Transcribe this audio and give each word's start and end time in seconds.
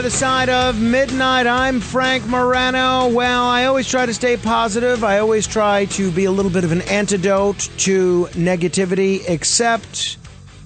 Other 0.00 0.08
side 0.08 0.48
of 0.48 0.80
midnight. 0.80 1.46
I'm 1.46 1.78
Frank 1.78 2.26
Morano. 2.26 3.08
Well, 3.08 3.44
I 3.44 3.66
always 3.66 3.86
try 3.86 4.06
to 4.06 4.14
stay 4.14 4.38
positive. 4.38 5.04
I 5.04 5.18
always 5.18 5.46
try 5.46 5.84
to 5.84 6.10
be 6.12 6.24
a 6.24 6.30
little 6.30 6.50
bit 6.50 6.64
of 6.64 6.72
an 6.72 6.80
antidote 6.82 7.68
to 7.80 8.24
negativity, 8.28 9.20
except 9.28 10.16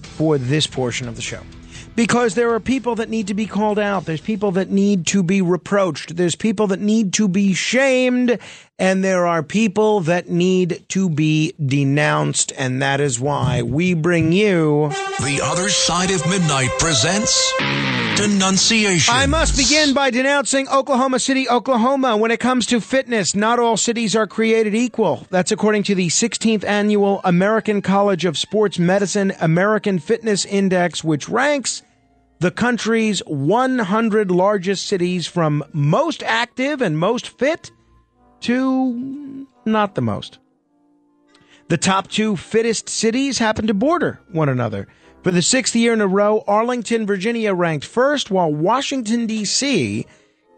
for 0.03 0.39
this 0.39 0.69
portion 0.69 1.09
of 1.09 1.17
the 1.17 1.23
show. 1.23 1.41
Because 1.97 2.37
there 2.37 2.55
are 2.55 2.61
people 2.61 2.95
that 2.95 3.09
need 3.09 3.27
to 3.27 3.35
be 3.35 3.47
called 3.47 3.81
out. 3.81 4.05
There's 4.05 4.21
people 4.21 4.53
that 4.53 4.71
need 4.71 5.05
to 5.09 5.25
be 5.25 5.43
reproached. 5.43 6.15
There's 6.15 6.37
people 6.37 6.69
that 6.69 6.79
need 6.79 7.13
to 7.15 7.27
be 7.27 7.55
shamed. 7.55 8.39
And 8.77 9.05
there 9.05 9.25
are 9.25 9.45
people 9.45 10.01
that 10.01 10.29
need 10.29 10.85
to 10.89 11.09
be 11.09 11.55
denounced. 11.65 12.53
And 12.59 12.83
that 12.83 13.01
is 13.01 13.21
why 13.21 13.63
we 13.63 13.95
bring 13.95 14.33
you. 14.33 14.89
The 15.21 15.41
Other 15.43 15.69
Side 15.69 16.11
of 16.11 16.29
Midnight 16.29 16.71
presents 16.81 17.53
Denunciation. 18.17 19.15
I 19.15 19.27
must 19.27 19.57
begin 19.57 19.95
by 19.95 20.11
denouncing 20.11 20.69
Oklahoma 20.69 21.21
City, 21.21 21.49
Oklahoma. 21.49 22.17
When 22.17 22.33
it 22.33 22.41
comes 22.41 22.67
to 22.67 22.81
fitness, 22.81 23.35
not 23.37 23.61
all 23.61 23.77
cities 23.77 24.17
are 24.17 24.27
created 24.27 24.75
equal. 24.75 25.27
That's 25.31 25.53
according 25.53 25.85
to 25.85 25.95
the 25.95 26.09
16th 26.09 26.65
annual 26.65 27.21
American 27.23 27.81
College 27.81 28.25
of 28.25 28.37
Sports 28.37 28.79
Medicine 28.79 29.33
American 29.41 30.01
Fitness 30.01 30.45
Index, 30.45 31.05
which 31.05 31.29
ranks 31.29 31.83
the 32.41 32.51
country's 32.51 33.21
100 33.27 34.31
largest 34.33 34.87
cities 34.87 35.29
from 35.29 35.65
most 35.73 36.23
active 36.25 36.83
and 36.83 36.99
most 36.99 37.29
fit 37.29 37.71
to 38.45 39.47
not 39.65 39.95
the 39.95 40.03
most. 40.03 40.39
The 41.69 41.79
top 41.79 42.09
two 42.09 42.37
fittest 42.37 42.89
cities 42.89 43.39
happen 43.39 43.67
to 43.67 43.75
border 43.75 44.21
one 44.31 44.49
another. 44.49 44.87
For 45.23 45.31
the 45.31 45.41
sixth 45.41 45.75
year 45.75 45.95
in 45.95 46.03
a 46.03 46.07
row, 46.07 46.45
Arlington, 46.47 47.07
Virginia 47.07 47.55
ranked 47.55 47.87
first, 47.87 48.31
while 48.31 48.53
Washington, 48.53 49.27
D.C. 49.27 50.07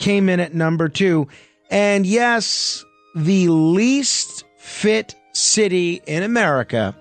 came 0.01 0.29
in 0.29 0.41
at 0.41 0.55
number 0.55 0.89
two. 0.89 1.29
And 1.71 2.05
yes, 2.05 2.85
the 3.15 3.49
least 3.49 4.45
fit 4.59 5.15
city 5.33 6.03
in 6.07 6.25
America 6.25 6.97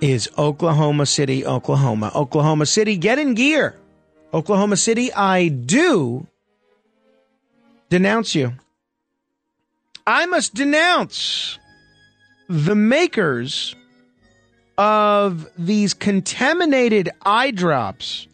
is 0.00 0.30
Oklahoma 0.38 1.06
City, 1.06 1.44
Oklahoma. 1.44 2.12
Oklahoma 2.14 2.66
City, 2.66 2.96
get 2.96 3.18
in 3.18 3.34
gear. 3.34 3.74
Oklahoma 4.32 4.76
City, 4.76 5.12
I 5.12 5.48
do 5.48 6.28
denounce 7.88 8.36
you. 8.36 8.52
I 10.10 10.26
must 10.26 10.54
denounce 10.54 11.60
the 12.48 12.74
makers 12.74 13.76
of 14.76 15.48
these 15.56 15.94
contaminated 15.94 17.10
eye 17.24 17.52
drops 17.52 18.26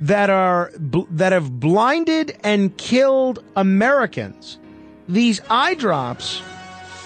that 0.00 0.30
are 0.30 0.70
that 0.78 1.32
have 1.32 1.58
blinded 1.58 2.38
and 2.44 2.76
killed 2.76 3.42
Americans. 3.56 4.60
These 5.08 5.40
eye 5.50 5.74
drops 5.74 6.40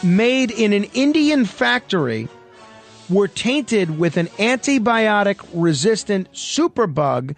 made 0.03 0.51
in 0.51 0.75
an 0.75 0.85
Indian 0.93 1.47
factory 1.47 2.29
were 3.09 3.29
tainted 3.29 3.99
with 3.99 4.19
an 4.19 4.27
antibiotic 4.37 5.41
resistant 5.55 6.31
superbug 6.33 7.35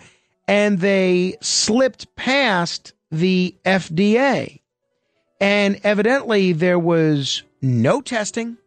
and 0.49 0.81
they 0.81 1.37
slipped 1.41 2.17
past 2.17 2.95
the 3.13 3.55
FDA. 3.65 4.61
And 5.41 5.81
evidently 5.83 6.53
there 6.53 6.79
was 6.79 7.43
no 7.63 8.01
testing, 8.01 8.59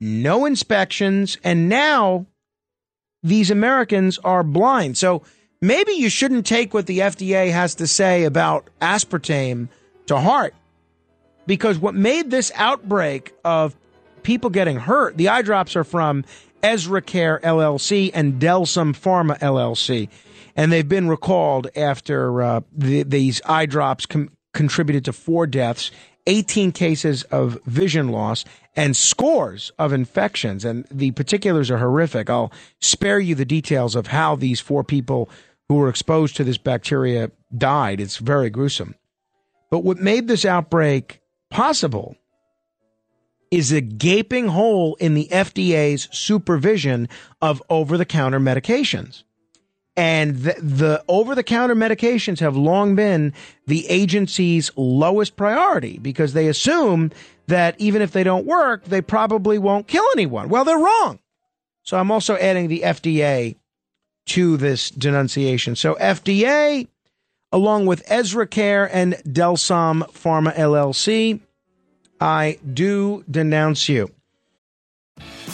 no 0.00 0.44
inspections, 0.44 1.38
and 1.42 1.68
now 1.68 2.26
these 3.22 3.50
Americans 3.50 4.18
are 4.18 4.44
blind. 4.44 4.96
So 4.96 5.22
maybe 5.60 5.92
you 5.92 6.10
shouldn't 6.10 6.46
take 6.46 6.74
what 6.74 6.86
the 6.86 7.00
FDA 7.00 7.50
has 7.50 7.74
to 7.76 7.86
say 7.86 8.24
about 8.24 8.68
aspartame 8.80 9.68
to 10.06 10.18
heart. 10.18 10.54
Because 11.46 11.78
what 11.78 11.94
made 11.94 12.30
this 12.30 12.52
outbreak 12.54 13.32
of 13.44 13.74
people 14.22 14.50
getting 14.50 14.76
hurt, 14.76 15.16
the 15.16 15.30
eye 15.30 15.42
drops 15.42 15.74
are 15.76 15.84
from 15.84 16.24
EzriCare 16.62 17.40
LLC 17.40 18.10
and 18.12 18.40
Delsam 18.40 18.92
Pharma 18.92 19.38
LLC. 19.38 20.08
And 20.54 20.70
they've 20.70 20.88
been 20.88 21.08
recalled 21.08 21.68
after 21.76 22.42
uh, 22.42 22.60
the, 22.76 23.04
these 23.04 23.40
eye 23.46 23.66
drops 23.66 24.06
com- 24.06 24.30
contributed 24.52 25.04
to 25.04 25.12
four 25.12 25.46
deaths, 25.46 25.90
18 26.26 26.72
cases 26.72 27.22
of 27.24 27.58
vision 27.64 28.08
loss, 28.08 28.44
and 28.76 28.96
scores 28.96 29.72
of 29.78 29.92
infections. 29.92 30.64
And 30.64 30.86
the 30.90 31.10
particulars 31.12 31.70
are 31.70 31.78
horrific. 31.78 32.30
I'll 32.30 32.52
spare 32.80 33.18
you 33.18 33.34
the 33.34 33.44
details 33.44 33.96
of 33.96 34.08
how 34.08 34.36
these 34.36 34.60
four 34.60 34.84
people 34.84 35.28
who 35.68 35.76
were 35.76 35.88
exposed 35.88 36.36
to 36.36 36.44
this 36.44 36.58
bacteria 36.58 37.30
died. 37.56 38.00
It's 38.00 38.16
very 38.16 38.50
gruesome. 38.50 38.94
But 39.70 39.80
what 39.80 39.98
made 39.98 40.28
this 40.28 40.44
outbreak 40.44 41.20
possible 41.50 42.16
is 43.50 43.72
a 43.72 43.80
gaping 43.80 44.48
hole 44.48 44.94
in 44.96 45.14
the 45.14 45.28
FDA's 45.30 46.08
supervision 46.12 47.08
of 47.40 47.62
over 47.70 47.96
the 47.96 48.04
counter 48.04 48.40
medications. 48.40 49.24
And 49.98 50.36
the, 50.36 50.54
the 50.60 51.04
over 51.08 51.34
the 51.34 51.42
counter 51.42 51.74
medications 51.74 52.38
have 52.38 52.56
long 52.56 52.94
been 52.94 53.34
the 53.66 53.84
agency's 53.88 54.70
lowest 54.76 55.34
priority 55.34 55.98
because 55.98 56.34
they 56.34 56.46
assume 56.46 57.10
that 57.48 57.74
even 57.80 58.00
if 58.00 58.12
they 58.12 58.22
don't 58.22 58.46
work, 58.46 58.84
they 58.84 59.02
probably 59.02 59.58
won't 59.58 59.88
kill 59.88 60.04
anyone. 60.12 60.48
Well, 60.50 60.64
they're 60.64 60.78
wrong. 60.78 61.18
So 61.82 61.98
I'm 61.98 62.12
also 62.12 62.36
adding 62.36 62.68
the 62.68 62.82
FDA 62.82 63.56
to 64.26 64.56
this 64.56 64.90
denunciation. 64.90 65.74
So 65.74 65.96
FDA, 65.96 66.86
along 67.50 67.86
with 67.86 68.06
EzriCare 68.06 68.88
and 68.92 69.14
Delsam 69.26 70.02
Pharma 70.12 70.54
LLC, 70.54 71.40
I 72.20 72.60
do 72.72 73.24
denounce 73.28 73.88
you. 73.88 74.12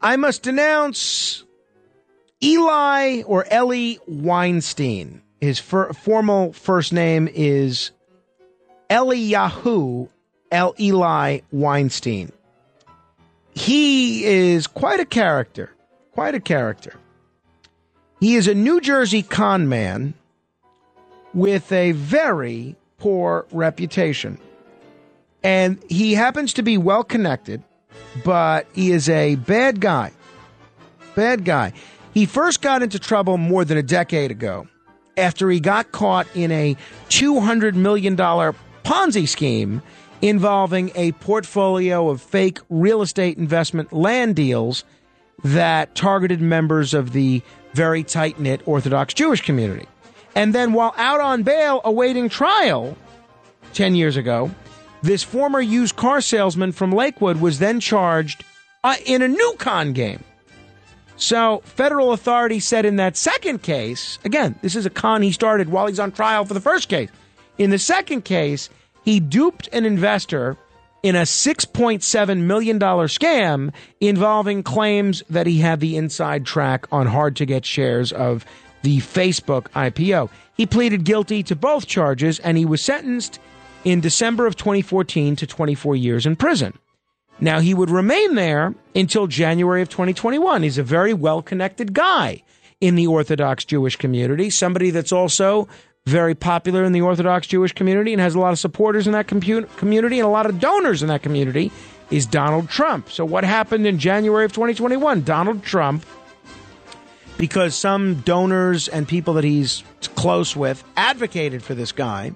I 0.00 0.16
must 0.16 0.46
announce 0.46 1.44
Eli 2.42 3.22
or 3.22 3.46
Ellie 3.50 3.98
Weinstein. 4.06 5.22
His 5.40 5.58
fir- 5.58 5.92
formal 5.92 6.52
first 6.52 6.92
name 6.92 7.28
is 7.32 7.90
Eliyahu 8.90 10.08
El 10.50 10.74
Eli 10.78 11.40
Weinstein. 11.50 12.32
He 13.54 14.24
is 14.24 14.66
quite 14.66 15.00
a 15.00 15.06
character. 15.06 15.72
Quite 16.12 16.34
a 16.34 16.40
character. 16.40 16.94
He 18.20 18.36
is 18.36 18.48
a 18.48 18.54
New 18.54 18.80
Jersey 18.80 19.22
con 19.22 19.68
man 19.68 20.14
with 21.34 21.70
a 21.72 21.92
very 21.92 22.76
poor 22.98 23.46
reputation. 23.52 24.38
And 25.42 25.82
he 25.88 26.14
happens 26.14 26.54
to 26.54 26.62
be 26.62 26.78
well 26.78 27.04
connected, 27.04 27.62
but 28.24 28.66
he 28.72 28.92
is 28.92 29.08
a 29.08 29.36
bad 29.36 29.80
guy. 29.80 30.12
Bad 31.14 31.44
guy. 31.44 31.72
He 32.12 32.26
first 32.26 32.62
got 32.62 32.82
into 32.82 32.98
trouble 32.98 33.36
more 33.36 33.64
than 33.64 33.78
a 33.78 33.82
decade 33.82 34.30
ago 34.30 34.66
after 35.16 35.50
he 35.50 35.60
got 35.60 35.92
caught 35.92 36.26
in 36.34 36.50
a 36.50 36.76
$200 37.08 37.74
million 37.74 38.16
Ponzi 38.16 39.28
scheme 39.28 39.82
involving 40.22 40.90
a 40.94 41.12
portfolio 41.12 42.08
of 42.08 42.20
fake 42.20 42.58
real 42.70 43.02
estate 43.02 43.38
investment 43.38 43.92
land 43.92 44.36
deals 44.36 44.84
that 45.44 45.94
targeted 45.94 46.40
members 46.40 46.94
of 46.94 47.12
the 47.12 47.42
very 47.74 48.02
tight 48.02 48.40
knit 48.40 48.62
Orthodox 48.66 49.12
Jewish 49.12 49.42
community. 49.42 49.86
And 50.34 50.54
then, 50.54 50.72
while 50.72 50.94
out 50.96 51.20
on 51.20 51.42
bail 51.42 51.80
awaiting 51.84 52.28
trial 52.28 52.96
10 53.74 53.94
years 53.94 54.16
ago, 54.16 54.50
this 55.02 55.22
former 55.22 55.60
used 55.60 55.96
car 55.96 56.20
salesman 56.20 56.72
from 56.72 56.92
Lakewood 56.92 57.40
was 57.40 57.58
then 57.58 57.80
charged 57.80 58.44
uh, 58.84 58.96
in 59.04 59.22
a 59.22 59.28
new 59.28 59.54
con 59.58 59.92
game. 59.92 60.22
So, 61.16 61.62
federal 61.64 62.12
authorities 62.12 62.66
said 62.66 62.84
in 62.84 62.96
that 62.96 63.16
second 63.16 63.62
case, 63.62 64.18
again, 64.24 64.54
this 64.60 64.76
is 64.76 64.84
a 64.84 64.90
con 64.90 65.22
he 65.22 65.32
started 65.32 65.70
while 65.70 65.86
he's 65.86 66.00
on 66.00 66.12
trial 66.12 66.44
for 66.44 66.54
the 66.54 66.60
first 66.60 66.88
case. 66.88 67.08
In 67.56 67.70
the 67.70 67.78
second 67.78 68.24
case, 68.24 68.68
he 69.02 69.18
duped 69.18 69.68
an 69.72 69.86
investor 69.86 70.58
in 71.02 71.16
a 71.16 71.22
$6.7 71.22 72.40
million 72.40 72.78
scam 72.78 73.72
involving 74.00 74.62
claims 74.62 75.22
that 75.30 75.46
he 75.46 75.60
had 75.60 75.80
the 75.80 75.96
inside 75.96 76.44
track 76.44 76.86
on 76.90 77.06
hard 77.06 77.36
to 77.36 77.46
get 77.46 77.64
shares 77.64 78.12
of 78.12 78.44
the 78.82 78.98
Facebook 78.98 79.68
IPO. 79.70 80.28
He 80.56 80.66
pleaded 80.66 81.04
guilty 81.04 81.42
to 81.44 81.56
both 81.56 81.86
charges 81.86 82.40
and 82.40 82.58
he 82.58 82.64
was 82.64 82.82
sentenced 82.82 83.38
in 83.84 84.00
December 84.00 84.46
of 84.46 84.56
2014 84.56 85.36
to 85.36 85.46
24 85.46 85.96
years 85.96 86.26
in 86.26 86.36
prison. 86.36 86.76
Now, 87.38 87.60
he 87.60 87.74
would 87.74 87.90
remain 87.90 88.34
there 88.34 88.74
until 88.94 89.26
January 89.26 89.82
of 89.82 89.88
2021. 89.88 90.62
He's 90.62 90.78
a 90.78 90.82
very 90.82 91.12
well 91.12 91.42
connected 91.42 91.92
guy 91.92 92.42
in 92.80 92.94
the 92.94 93.06
Orthodox 93.06 93.64
Jewish 93.64 93.96
community, 93.96 94.50
somebody 94.50 94.90
that's 94.90 95.12
also 95.12 95.68
very 96.06 96.34
popular 96.34 96.84
in 96.84 96.92
the 96.92 97.00
Orthodox 97.00 97.46
Jewish 97.46 97.72
community 97.72 98.12
and 98.12 98.20
has 98.20 98.34
a 98.34 98.38
lot 98.38 98.52
of 98.52 98.58
supporters 98.58 99.06
in 99.06 99.12
that 99.12 99.26
community 99.26 100.18
and 100.18 100.26
a 100.26 100.30
lot 100.30 100.46
of 100.46 100.60
donors 100.60 101.02
in 101.02 101.08
that 101.08 101.22
community 101.22 101.72
is 102.10 102.26
Donald 102.26 102.68
Trump. 102.68 103.10
So, 103.10 103.24
what 103.24 103.44
happened 103.44 103.86
in 103.86 103.98
January 103.98 104.44
of 104.44 104.52
2021? 104.52 105.22
Donald 105.22 105.62
Trump, 105.62 106.06
because 107.36 107.74
some 107.74 108.16
donors 108.20 108.88
and 108.88 109.08
people 109.08 109.34
that 109.34 109.44
he's 109.44 109.82
close 110.14 110.54
with 110.54 110.84
advocated 110.96 111.62
for 111.62 111.74
this 111.74 111.92
guy, 111.92 112.32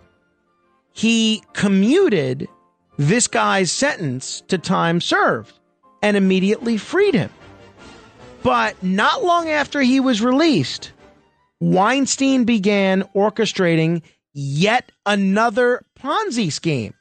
he 0.92 1.42
commuted 1.52 2.48
this 2.98 3.28
guy's 3.28 3.72
sentence 3.72 4.42
to 4.48 4.58
time 4.58 5.00
served 5.00 5.52
and 6.02 6.16
immediately 6.16 6.76
freed 6.76 7.14
him. 7.14 7.30
But 8.42 8.82
not 8.82 9.22
long 9.22 9.48
after 9.48 9.80
he 9.80 10.00
was 10.00 10.22
released, 10.22 10.92
Weinstein 11.60 12.44
began 12.44 13.02
orchestrating 13.14 14.02
yet 14.32 14.92
another 15.04 15.82
Ponzi 15.98 16.50
scheme. 16.50 16.94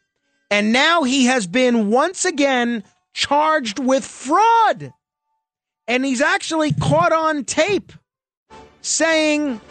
And 0.52 0.74
now 0.74 1.04
he 1.04 1.26
has 1.26 1.48
been 1.48 1.90
once 1.90 2.26
again 2.26 2.84
charged 3.14 3.80
with 3.80 4.04
fraud. 4.04 4.94
And 5.88 6.04
he's 6.06 6.22
actually 6.22 6.74
caught 6.74 7.12
on 7.12 7.46
tape 7.46 7.94
saying, 8.82 9.62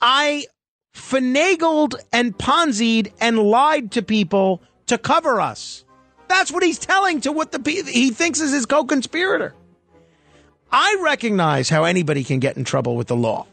I 0.00 0.46
finagled 0.94 1.94
and 2.12 2.36
ponzied 2.36 3.12
and 3.20 3.38
lied 3.38 3.92
to 3.92 4.02
people 4.02 4.62
to 4.86 4.98
cover 4.98 5.40
us. 5.40 5.84
That's 6.28 6.52
what 6.52 6.62
he's 6.62 6.78
telling 6.78 7.20
to 7.22 7.32
what 7.32 7.52
the 7.52 7.70
he 7.70 8.10
thinks 8.10 8.40
is 8.40 8.52
his 8.52 8.66
co-conspirator. 8.66 9.54
I 10.72 11.00
recognize 11.02 11.68
how 11.68 11.84
anybody 11.84 12.22
can 12.22 12.38
get 12.38 12.56
in 12.56 12.64
trouble 12.64 12.96
with 12.96 13.08
the 13.08 13.16
law. 13.16 13.46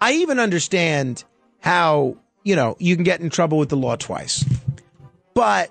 I 0.00 0.14
even 0.14 0.38
understand 0.38 1.24
how, 1.60 2.16
you 2.42 2.56
know, 2.56 2.76
you 2.78 2.94
can 2.94 3.04
get 3.04 3.20
in 3.20 3.30
trouble 3.30 3.58
with 3.58 3.68
the 3.68 3.76
law 3.76 3.96
twice. 3.96 4.44
But 5.34 5.70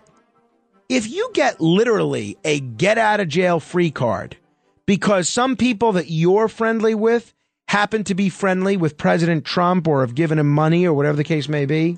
if 0.89 1.09
you 1.09 1.31
get 1.33 1.59
literally 1.59 2.37
a 2.43 2.59
get 2.59 2.97
out 2.97 3.19
of 3.19 3.27
jail 3.27 3.59
free 3.59 3.89
card 3.89 4.37
because 4.85 5.27
some 5.29 5.55
people 5.55 5.93
that 5.93 6.09
you're 6.09 6.47
friendly 6.47 6.93
with 6.93 7.33
happen 7.73 8.03
to 8.03 8.13
be 8.13 8.29
friendly 8.29 8.77
with 8.77 8.99
President 8.99 9.43
Trump 9.43 9.87
or 9.87 10.01
have 10.01 10.13
given 10.13 10.37
him 10.37 10.47
money 10.47 10.85
or 10.85 10.93
whatever 10.93 11.17
the 11.17 11.23
case 11.23 11.49
may 11.49 11.65
be, 11.65 11.97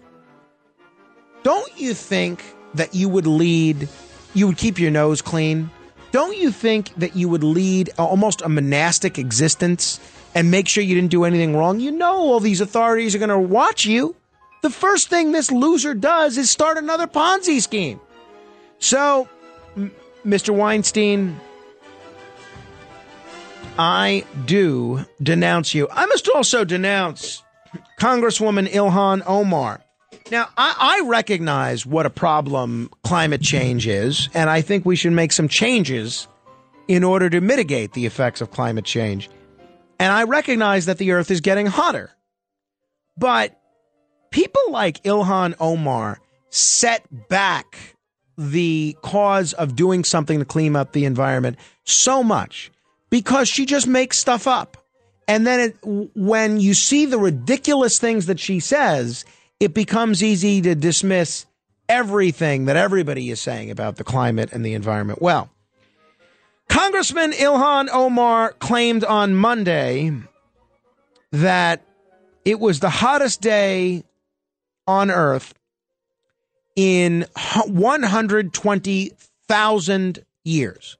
don't 1.44 1.77
you 1.77 1.94
think 1.94 2.42
that 2.75 2.95
you 2.95 3.10
would 3.10 3.27
lead, 3.27 3.89
you 4.33 4.48
would 4.48 4.56
keep 4.56 4.80
your 4.80 4.89
nose 4.89 5.22
clean? 5.22 5.69
Don't 6.13 6.38
you 6.38 6.50
think 6.50 6.95
that 6.95 7.18
you 7.18 7.27
would 7.27 7.44
lead 7.44 7.89
almost 7.98 8.42
a 8.42 8.48
monastic 8.48 9.19
existence 9.19 10.00
and 10.34 10.50
make 10.50 10.70
sure 10.70 10.82
you 10.82 10.96
didn't 10.96 11.12
do 11.12 11.25
anything 11.25 11.58
wrong? 11.58 11.82
You 11.82 11.91
know, 11.91 12.20
all 12.20 12.39
these 12.39 12.62
authorities 12.62 13.13
are 13.13 13.20
going 13.20 13.27
to 13.27 13.38
watch 13.38 13.86
you. 13.86 14.15
The 14.62 14.70
first 14.70 15.10
thing 15.10 15.34
this 15.34 15.51
loser 15.51 15.94
does 15.94 16.38
is 16.38 16.50
start 16.50 16.77
another 16.77 17.05
Ponzi 17.05 17.62
scheme. 17.62 18.00
So, 18.79 19.27
Mr. 20.25 20.55
Weinstein, 20.55 21.38
I 23.77 24.24
do 24.46 25.05
denounce 25.22 25.74
you. 25.74 25.89
I 25.91 26.05
must 26.05 26.29
also 26.29 26.63
denounce 26.63 27.44
Congresswoman 28.00 28.70
Ilhan 28.70 29.24
Omar. 29.25 29.82
Now, 30.32 30.48
I, 30.58 30.75
I, 30.79 31.08
recognize 31.08 31.86
what 31.86 32.05
a 32.05 32.10
problem 32.10 32.89
climate 33.03 33.41
change 33.41 33.86
is, 33.86 34.29
and 34.34 34.50
I 34.50 34.62
think 34.62 34.86
we 34.86 34.96
should 34.96 35.12
make 35.12 35.32
some 35.32 35.48
changes 35.48 36.27
in 36.88 37.03
order 37.03 37.29
to 37.29 37.41
mitigate 37.41 37.94
the 37.94 38.05
effects 38.05 38.41
of 38.41 38.50
climate 38.50 38.86
change. 38.86 39.29
And 40.00 40.12
I 40.12 40.24
recognize 40.24 40.86
that 40.86 40.98
the 40.98 41.12
earth 41.12 41.29
is 41.29 41.41
getting 41.41 41.67
hotter. 41.67 42.12
But 43.17 43.60
people 44.32 44.63
like 44.70 45.03
Ilhan 45.03 45.55
Omar 45.60 46.22
set 46.50 47.05
back 47.29 47.96
the 48.38 48.96
cause 49.01 49.53
of 49.53 49.75
doing 49.75 50.03
something 50.03 50.39
to 50.39 50.46
clean 50.46 50.75
up 50.75 50.94
the 50.94 51.05
environment 51.05 51.58
so 51.84 52.24
much 52.24 52.72
because 53.15 53.48
she 53.48 53.65
just 53.65 53.88
makes 53.88 54.17
stuff 54.17 54.45
up. 54.45 54.75
And 55.25 55.48
then 55.48 55.60
it, 55.62 55.77
when 56.15 56.60
you 56.60 56.74
see 56.74 57.05
the 57.05 57.17
ridiculous 57.17 57.98
things 57.98 58.25
that 58.25 58.41
she 58.41 58.60
says, 58.60 59.24
it 59.57 59.74
becomes 59.74 60.22
easy 60.22 60.62
to 60.63 60.75
dismiss 60.75 61.45
everything 61.88 62.65
that 62.65 62.75
everybody 62.75 63.29
is 63.29 63.39
saying 63.39 63.72
about 63.72 63.95
the 63.95 64.03
climate 64.03 64.51
and 64.51 64.65
the 64.65 64.74
environment. 64.74 65.22
Well, 65.22 65.50
Congressman 66.67 67.31
Ilhan 67.31 67.88
Omar 67.89 68.51
claimed 68.51 69.05
on 69.05 69.34
Monday 69.34 70.12
that 71.31 71.86
it 72.43 72.60
was 72.60 72.81
the 72.81 72.89
hottest 72.89 73.39
day 73.39 74.03
on 74.88 75.10
earth 75.10 75.53
in 76.75 77.27
120,000 77.65 80.25
years. 80.43 80.98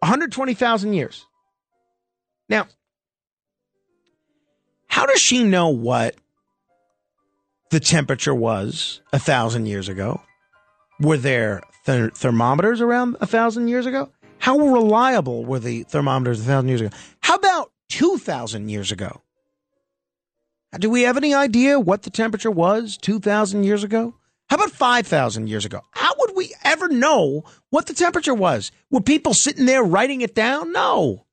120,000 0.00 0.92
years. 0.92 1.26
Now, 2.48 2.66
how 4.86 5.06
does 5.06 5.20
she 5.20 5.44
know 5.44 5.68
what 5.68 6.16
the 7.70 7.80
temperature 7.80 8.34
was 8.34 9.00
a 9.12 9.18
thousand 9.18 9.66
years 9.66 9.88
ago? 9.88 10.22
Were 11.00 11.18
there 11.18 11.62
th- 11.86 12.14
thermometers 12.14 12.80
around 12.80 13.16
a 13.20 13.26
thousand 13.26 13.68
years 13.68 13.86
ago? 13.86 14.10
How 14.38 14.58
reliable 14.58 15.44
were 15.44 15.58
the 15.58 15.82
thermometers 15.84 16.40
a 16.40 16.44
thousand 16.44 16.68
years 16.68 16.80
ago? 16.80 16.96
How 17.20 17.34
about 17.34 17.72
2,000 17.90 18.68
years 18.68 18.92
ago? 18.92 19.22
Do 20.78 20.90
we 20.90 21.02
have 21.02 21.16
any 21.16 21.34
idea 21.34 21.80
what 21.80 22.02
the 22.02 22.10
temperature 22.10 22.50
was 22.50 22.96
2,000 22.98 23.64
years 23.64 23.82
ago? 23.84 24.14
How 24.48 24.56
about 24.56 24.70
5,000 24.70 25.48
years 25.48 25.64
ago? 25.64 25.80
How 25.92 26.12
we 26.38 26.54
ever 26.64 26.88
know 26.88 27.44
what 27.68 27.86
the 27.86 27.92
temperature 27.92 28.34
was? 28.34 28.72
Were 28.90 29.02
people 29.02 29.34
sitting 29.34 29.66
there 29.66 29.84
writing 29.84 30.22
it 30.22 30.34
down? 30.34 30.72
No. 30.72 31.26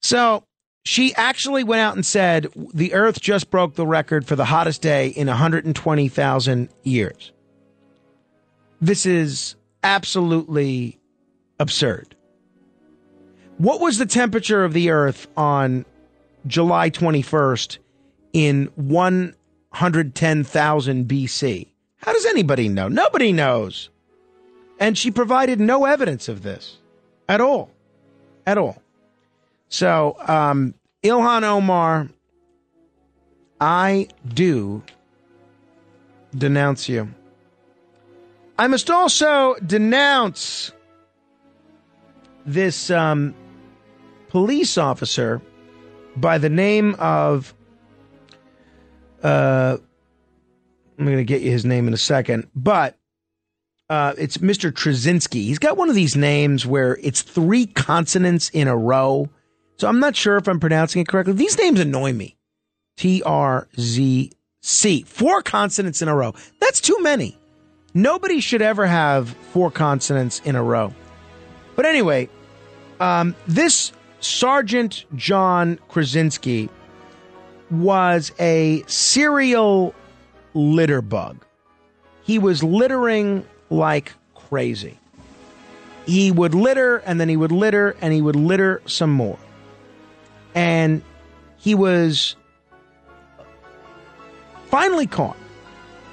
So 0.00 0.44
she 0.84 1.12
actually 1.14 1.64
went 1.64 1.80
out 1.80 1.96
and 1.96 2.06
said 2.06 2.46
the 2.72 2.94
earth 2.94 3.20
just 3.20 3.50
broke 3.50 3.74
the 3.74 3.86
record 3.86 4.26
for 4.26 4.36
the 4.36 4.46
hottest 4.46 4.80
day 4.80 5.08
in 5.08 5.26
120,000 5.26 6.68
years. 6.82 7.32
This 8.80 9.04
is 9.04 9.56
absolutely 9.82 11.00
absurd. 11.58 12.14
What 13.58 13.80
was 13.80 13.98
the 13.98 14.06
temperature 14.06 14.64
of 14.64 14.72
the 14.72 14.90
earth 14.90 15.26
on 15.36 15.84
July 16.46 16.90
21st 16.90 17.78
in 18.32 18.70
110,000 18.76 21.08
BC? 21.08 21.66
How 21.98 22.12
does 22.12 22.26
anybody 22.26 22.68
know? 22.68 22.88
Nobody 22.88 23.32
knows. 23.32 23.90
And 24.80 24.96
she 24.96 25.10
provided 25.10 25.60
no 25.60 25.84
evidence 25.84 26.28
of 26.28 26.42
this 26.42 26.78
at 27.28 27.40
all. 27.40 27.70
At 28.46 28.58
all. 28.58 28.80
So, 29.68 30.16
um, 30.26 30.74
Ilhan 31.02 31.42
Omar, 31.42 32.08
I 33.60 34.08
do 34.26 34.82
denounce 36.36 36.88
you. 36.88 37.12
I 38.58 38.66
must 38.66 38.90
also 38.90 39.54
denounce 39.56 40.72
this 42.46 42.90
um, 42.90 43.34
police 44.28 44.78
officer 44.78 45.42
by 46.16 46.38
the 46.38 46.48
name 46.48 46.94
of. 46.98 47.54
Uh, 49.22 49.78
I'm 50.98 51.04
going 51.04 51.18
to 51.18 51.24
get 51.24 51.42
you 51.42 51.50
his 51.50 51.64
name 51.64 51.86
in 51.86 51.94
a 51.94 51.98
second, 51.98 52.48
but 52.56 52.96
uh, 53.88 54.14
it's 54.18 54.38
Mr. 54.38 54.72
Trzcinski. 54.72 55.44
He's 55.44 55.58
got 55.58 55.76
one 55.76 55.88
of 55.88 55.94
these 55.94 56.16
names 56.16 56.66
where 56.66 56.98
it's 57.02 57.22
three 57.22 57.66
consonants 57.66 58.48
in 58.50 58.68
a 58.68 58.76
row. 58.76 59.28
So 59.76 59.88
I'm 59.88 60.00
not 60.00 60.16
sure 60.16 60.36
if 60.36 60.48
I'm 60.48 60.60
pronouncing 60.60 61.02
it 61.02 61.08
correctly. 61.08 61.34
These 61.34 61.56
names 61.56 61.80
annoy 61.80 62.12
me. 62.12 62.36
T 62.96 63.22
R 63.22 63.68
Z 63.78 64.32
C. 64.60 65.02
Four 65.02 65.42
consonants 65.42 66.02
in 66.02 66.08
a 66.08 66.16
row. 66.16 66.34
That's 66.60 66.80
too 66.80 66.98
many. 67.00 67.38
Nobody 67.94 68.40
should 68.40 68.60
ever 68.60 68.86
have 68.86 69.30
four 69.52 69.70
consonants 69.70 70.40
in 70.44 70.56
a 70.56 70.62
row. 70.62 70.92
But 71.76 71.86
anyway, 71.86 72.28
um, 72.98 73.36
this 73.46 73.92
Sergeant 74.20 75.04
John 75.14 75.78
Krasinski 75.88 76.68
was 77.70 78.32
a 78.40 78.82
serial 78.88 79.94
litter 80.58 81.00
bug. 81.00 81.44
He 82.22 82.38
was 82.38 82.62
littering 82.62 83.46
like 83.70 84.12
crazy. 84.34 84.98
He 86.06 86.32
would 86.32 86.54
litter 86.54 86.98
and 86.98 87.20
then 87.20 87.28
he 87.28 87.36
would 87.36 87.52
litter 87.52 87.96
and 88.00 88.12
he 88.12 88.22
would 88.22 88.36
litter 88.36 88.82
some 88.86 89.10
more 89.10 89.38
and 90.54 91.02
he 91.58 91.74
was 91.74 92.34
finally 94.66 95.06
caught. 95.06 95.36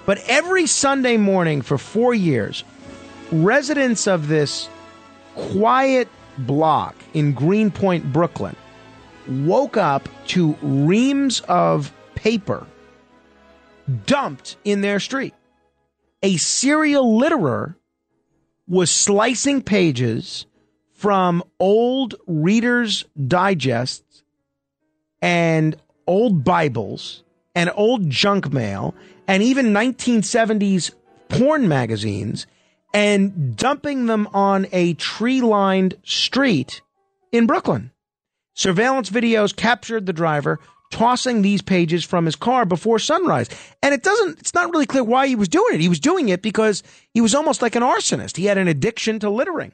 But 0.05 0.23
every 0.27 0.67
Sunday 0.67 1.17
morning 1.17 1.61
for 1.61 1.77
four 1.77 2.13
years, 2.13 2.63
residents 3.31 4.07
of 4.07 4.27
this 4.27 4.69
quiet 5.35 6.07
block 6.37 6.95
in 7.13 7.33
Greenpoint, 7.33 8.13
Brooklyn, 8.13 8.55
woke 9.27 9.77
up 9.77 10.07
to 10.27 10.55
reams 10.61 11.39
of 11.47 11.91
paper 12.13 12.67
dumped 14.05 14.57
in 14.63 14.81
their 14.81 14.99
street. 14.99 15.33
A 16.23 16.37
serial 16.37 17.17
litterer 17.17 17.75
was 18.67 18.89
slicing 18.89 19.61
pages 19.61 20.45
from 20.93 21.43
old 21.59 22.15
Reader's 22.25 23.05
Digests 23.27 24.23
and 25.21 25.75
old 26.07 26.43
Bibles 26.43 27.23
and 27.53 27.71
old 27.75 28.09
junk 28.09 28.51
mail 28.51 28.95
and 29.27 29.43
even 29.43 29.67
1970s 29.67 30.91
porn 31.29 31.67
magazines 31.67 32.47
and 32.93 33.55
dumping 33.55 34.05
them 34.05 34.27
on 34.33 34.67
a 34.71 34.93
tree 34.93 35.41
lined 35.41 35.95
street 36.03 36.81
in 37.31 37.45
Brooklyn. 37.45 37.91
Surveillance 38.53 39.09
videos 39.09 39.53
captured 39.55 40.05
the 40.05 40.13
driver 40.13 40.59
tossing 40.91 41.41
these 41.41 41.61
pages 41.61 42.03
from 42.03 42.25
his 42.25 42.35
car 42.35 42.65
before 42.65 42.99
sunrise. 42.99 43.49
And 43.81 43.93
it 43.93 44.03
doesn't, 44.03 44.39
it's 44.39 44.53
not 44.53 44.71
really 44.71 44.85
clear 44.85 45.03
why 45.03 45.27
he 45.27 45.35
was 45.35 45.49
doing 45.49 45.75
it. 45.75 45.81
He 45.81 45.89
was 45.89 45.99
doing 45.99 46.29
it 46.29 46.41
because 46.41 46.83
he 47.13 47.21
was 47.21 47.35
almost 47.35 47.61
like 47.61 47.75
an 47.75 47.83
arsonist. 47.83 48.37
He 48.37 48.45
had 48.45 48.57
an 48.57 48.67
addiction 48.67 49.19
to 49.19 49.29
littering. 49.29 49.71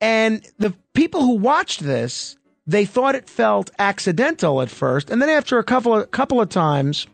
And 0.00 0.46
the 0.58 0.74
people 0.92 1.22
who 1.22 1.36
watched 1.36 1.80
this 1.80 2.36
they 2.66 2.84
thought 2.84 3.14
it 3.14 3.28
felt 3.28 3.70
accidental 3.78 4.60
at 4.60 4.70
first, 4.70 5.10
and 5.10 5.22
then 5.22 5.28
after 5.28 5.58
a 5.58 5.64
couple 5.64 5.94
of 5.94 6.10
couple 6.10 6.40
of 6.40 6.48
times, 6.48 7.06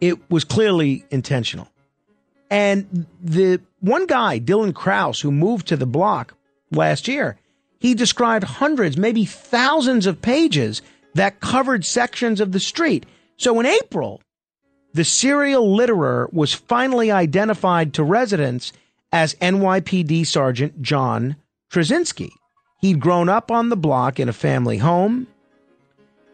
it 0.00 0.30
was 0.30 0.44
clearly 0.44 1.04
intentional. 1.10 1.68
And 2.50 3.06
the 3.22 3.60
one 3.80 4.06
guy, 4.06 4.40
Dylan 4.40 4.74
Kraus, 4.74 5.20
who 5.20 5.30
moved 5.30 5.68
to 5.68 5.76
the 5.76 5.86
block 5.86 6.34
last 6.72 7.08
year, 7.08 7.36
he 7.80 7.94
described 7.94 8.44
hundreds, 8.44 8.96
maybe 8.96 9.24
thousands 9.24 10.06
of 10.06 10.22
pages 10.22 10.82
that 11.14 11.40
covered 11.40 11.84
sections 11.84 12.40
of 12.40 12.52
the 12.52 12.60
street. 12.60 13.06
So 13.36 13.58
in 13.58 13.66
April, 13.66 14.20
the 14.92 15.04
serial 15.04 15.74
litterer 15.74 16.32
was 16.32 16.52
finally 16.52 17.10
identified 17.10 17.94
to 17.94 18.04
residents 18.04 18.72
as 19.12 19.34
NYPD 19.36 20.26
Sergeant 20.26 20.82
John 20.82 21.36
Trzcinski. 21.72 22.30
He'd 22.80 23.00
grown 23.00 23.28
up 23.28 23.50
on 23.50 23.70
the 23.70 23.76
block 23.76 24.20
in 24.20 24.28
a 24.28 24.32
family 24.32 24.78
home. 24.78 25.26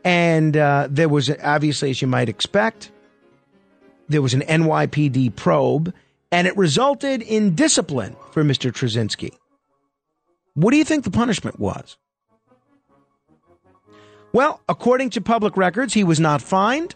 And 0.05 0.57
uh, 0.57 0.89
there 0.91 1.09
was, 1.09 1.31
obviously, 1.43 1.91
as 1.91 2.01
you 2.01 2.09
might 2.09 2.29
expect, 2.29 2.91
there 4.09 4.23
was 4.23 4.35
an 4.35 4.43
NYPD 4.43 5.35
probe, 5.35 5.93
and 6.31 6.47
it 6.47 6.57
resulted 6.57 7.23
in 7.23 7.57
discipline 7.57 8.15
for 8.31 8.45
Mr. 8.45 8.73
Trzcinski. 8.73 9.31
What 10.57 10.71
do 10.71 10.79
you 10.79 10.85
think 10.85 11.05
the 11.05 11.11
punishment 11.11 11.61
was? 11.61 11.99
Well, 14.33 14.61
according 14.69 15.11
to 15.11 15.21
public 15.21 15.57
records, 15.57 15.93
he 15.93 16.03
was 16.03 16.19
not 16.19 16.41
fined. 16.41 16.95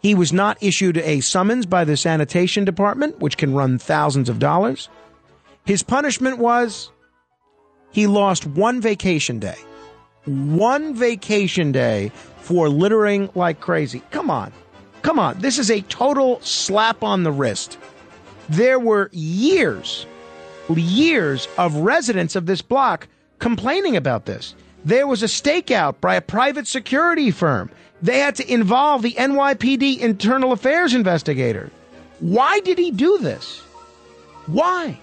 He 0.00 0.14
was 0.14 0.30
not 0.30 0.62
issued 0.62 0.98
a 0.98 1.20
summons 1.20 1.64
by 1.64 1.84
the 1.84 1.96
sanitation 1.96 2.66
department, 2.66 3.18
which 3.18 3.38
can 3.38 3.54
run 3.54 3.78
thousands 3.78 4.28
of 4.28 4.38
dollars. 4.38 4.90
His 5.64 5.82
punishment 5.82 6.38
was 6.38 6.90
he 7.92 8.06
lost 8.06 8.46
one 8.46 8.80
vacation 8.80 9.38
day. 9.38 9.56
One 10.26 10.94
vacation 10.94 11.72
day 11.72 12.12
for 12.40 12.68
littering 12.68 13.30
like 13.34 13.60
crazy. 13.60 14.02
Come 14.10 14.30
on. 14.30 14.52
Come 15.00 15.18
on. 15.18 15.38
This 15.38 15.58
is 15.58 15.70
a 15.70 15.80
total 15.82 16.40
slap 16.42 17.02
on 17.02 17.22
the 17.22 17.32
wrist. 17.32 17.78
There 18.50 18.78
were 18.78 19.08
years, 19.12 20.06
years 20.76 21.48
of 21.56 21.74
residents 21.76 22.36
of 22.36 22.46
this 22.46 22.62
block 22.62 23.08
complaining 23.38 23.96
about 23.96 24.26
this. 24.26 24.54
There 24.84 25.06
was 25.06 25.22
a 25.22 25.26
stakeout 25.26 26.00
by 26.00 26.14
a 26.14 26.20
private 26.20 26.66
security 26.66 27.30
firm. 27.30 27.70
They 28.02 28.18
had 28.18 28.36
to 28.36 28.52
involve 28.52 29.02
the 29.02 29.12
NYPD 29.12 29.98
internal 30.00 30.52
affairs 30.52 30.94
investigator. 30.94 31.70
Why 32.20 32.60
did 32.60 32.78
he 32.78 32.90
do 32.90 33.18
this? 33.18 33.60
Why? 34.46 34.98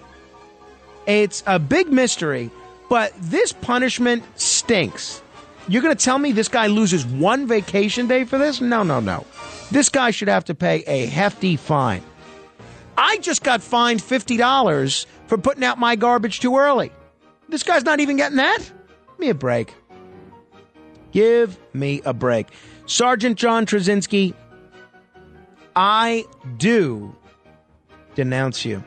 It's 1.06 1.42
a 1.46 1.58
big 1.58 1.92
mystery. 1.92 2.50
But 2.88 3.12
this 3.18 3.52
punishment 3.52 4.22
stinks. 4.36 5.22
You're 5.68 5.82
going 5.82 5.96
to 5.96 6.04
tell 6.04 6.18
me 6.18 6.32
this 6.32 6.48
guy 6.48 6.68
loses 6.68 7.04
one 7.04 7.46
vacation 7.46 8.06
day 8.06 8.24
for 8.24 8.38
this? 8.38 8.60
No, 8.60 8.82
no, 8.82 9.00
no. 9.00 9.26
This 9.72 9.88
guy 9.88 10.12
should 10.12 10.28
have 10.28 10.44
to 10.44 10.54
pay 10.54 10.84
a 10.86 11.06
hefty 11.06 11.56
fine. 11.56 12.02
I 12.98 13.18
just 13.18 13.42
got 13.42 13.62
fined 13.62 14.00
$50 14.00 15.06
for 15.26 15.38
putting 15.38 15.64
out 15.64 15.78
my 15.78 15.96
garbage 15.96 16.40
too 16.40 16.56
early. 16.56 16.92
This 17.48 17.62
guy's 17.62 17.84
not 17.84 18.00
even 18.00 18.16
getting 18.16 18.38
that? 18.38 18.58
Give 18.58 19.18
me 19.18 19.28
a 19.28 19.34
break. 19.34 19.74
Give 21.12 21.56
me 21.72 22.02
a 22.04 22.12
break. 22.12 22.48
Sergeant 22.86 23.38
John 23.38 23.66
Trzcinski, 23.66 24.34
I 25.74 26.24
do 26.56 27.14
denounce 28.14 28.64
you. 28.64 28.82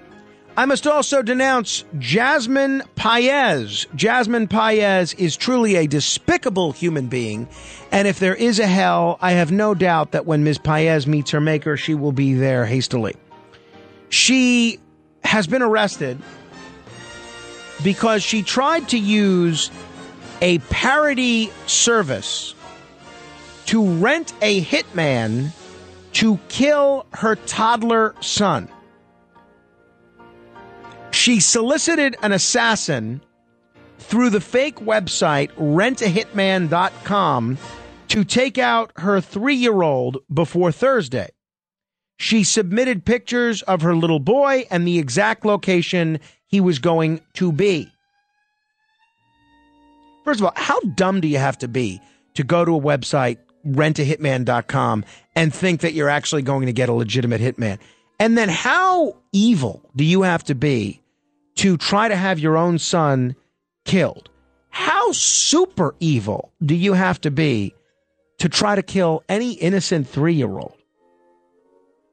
I 0.57 0.65
must 0.65 0.85
also 0.87 1.21
denounce 1.21 1.85
Jasmine 1.99 2.83
Paez. 2.95 3.87
Jasmine 3.95 4.47
Paez 4.47 5.13
is 5.13 5.37
truly 5.37 5.75
a 5.75 5.87
despicable 5.87 6.73
human 6.73 7.07
being. 7.07 7.47
And 7.93 8.07
if 8.07 8.19
there 8.19 8.35
is 8.35 8.59
a 8.59 8.67
hell, 8.67 9.17
I 9.21 9.31
have 9.31 9.53
no 9.53 9.73
doubt 9.73 10.11
that 10.11 10.25
when 10.25 10.43
Ms. 10.43 10.57
Paez 10.57 11.07
meets 11.07 11.31
her 11.31 11.39
maker, 11.39 11.77
she 11.77 11.95
will 11.95 12.11
be 12.11 12.33
there 12.33 12.65
hastily. 12.65 13.15
She 14.09 14.79
has 15.23 15.47
been 15.47 15.61
arrested 15.61 16.19
because 17.83 18.23
she 18.23 18.43
tried 18.43 18.89
to 18.89 18.97
use 18.97 19.71
a 20.41 20.59
parody 20.59 21.51
service 21.67 22.55
to 23.67 23.85
rent 23.85 24.33
a 24.41 24.63
hitman 24.63 25.51
to 26.13 26.39
kill 26.49 27.05
her 27.13 27.35
toddler 27.35 28.15
son. 28.19 28.67
She 31.11 31.39
solicited 31.39 32.15
an 32.21 32.31
assassin 32.31 33.21
through 33.99 34.31
the 34.31 34.41
fake 34.41 34.77
website 34.77 35.51
rentahitman.com 35.51 37.57
to 38.07 38.23
take 38.23 38.57
out 38.57 38.91
her 38.97 39.21
three 39.21 39.55
year 39.55 39.81
old 39.81 40.17
before 40.33 40.71
Thursday. 40.71 41.29
She 42.21 42.43
submitted 42.43 43.05
pictures 43.05 43.61
of 43.61 43.81
her 43.81 43.95
little 43.95 44.19
boy 44.19 44.65
and 44.69 44.85
the 44.85 44.99
exact 44.99 45.45
location 45.45 46.19
he 46.47 46.59
was 46.59 46.77
going 46.77 47.21
to 47.35 47.53
be. 47.53 47.89
First 50.25 50.41
of 50.41 50.47
all, 50.47 50.53
how 50.57 50.81
dumb 50.81 51.21
do 51.21 51.29
you 51.29 51.37
have 51.37 51.57
to 51.59 51.69
be 51.69 52.01
to 52.33 52.43
go 52.43 52.65
to 52.65 52.75
a 52.75 52.79
website, 52.79 53.37
rentahitman.com, 53.65 55.05
and 55.33 55.53
think 55.53 55.79
that 55.79 55.93
you're 55.93 56.09
actually 56.09 56.41
going 56.41 56.65
to 56.65 56.73
get 56.73 56.89
a 56.89 56.93
legitimate 56.93 57.39
hitman? 57.39 57.79
And 58.19 58.37
then 58.37 58.49
how 58.49 59.15
evil 59.31 59.89
do 59.95 60.03
you 60.03 60.23
have 60.23 60.43
to 60.43 60.55
be 60.55 61.01
to 61.55 61.77
try 61.77 62.09
to 62.09 62.17
have 62.17 62.37
your 62.37 62.57
own 62.57 62.79
son 62.79 63.33
killed? 63.85 64.29
How 64.71 65.13
super 65.13 65.95
evil 66.01 66.51
do 66.63 66.75
you 66.75 66.93
have 66.93 67.21
to 67.21 67.31
be 67.31 67.73
to 68.39 68.49
try 68.49 68.75
to 68.75 68.83
kill 68.83 69.23
any 69.29 69.53
innocent 69.53 70.05
three 70.05 70.33
year 70.33 70.59
old? 70.59 70.78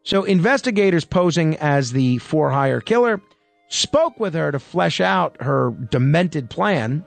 So, 0.07 0.23
investigators 0.23 1.05
posing 1.05 1.57
as 1.57 1.91
the 1.91 2.19
for 2.19 2.53
hire 2.53 2.81
killer 2.81 3.21
spoke 3.67 4.21
with 4.21 4.35
her 4.35 4.53
to 4.53 4.61
flesh 4.61 5.01
out 5.01 5.43
her 5.43 5.73
demented 5.91 6.49
plan. 6.49 7.05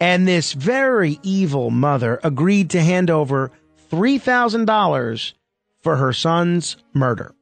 And 0.00 0.26
this 0.26 0.54
very 0.54 1.20
evil 1.22 1.70
mother 1.70 2.18
agreed 2.24 2.70
to 2.70 2.80
hand 2.80 3.10
over 3.10 3.50
$3,000 3.90 5.32
for 5.82 5.96
her 5.96 6.14
son's 6.14 6.78
murder. 6.94 7.34